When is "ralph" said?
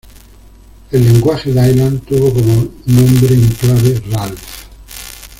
4.09-4.65